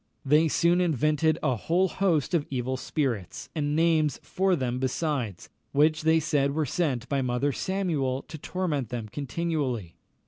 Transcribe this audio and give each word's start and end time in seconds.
They 0.25 0.47
soon 0.47 0.81
invented 0.81 1.37
a 1.43 1.55
whole 1.55 1.87
host 1.87 2.33
of 2.33 2.47
evil 2.49 2.75
spirits, 2.75 3.49
and 3.53 3.75
names 3.75 4.19
for 4.23 4.55
them 4.55 4.79
besides, 4.79 5.47
which 5.73 6.01
they 6.01 6.19
said 6.19 6.55
were 6.55 6.65
sent 6.65 7.07
by 7.07 7.21
Mother 7.21 7.51
Samuel 7.51 8.23
to 8.23 8.39
torment 8.39 8.89
them 8.89 9.09
continually. 9.09 9.93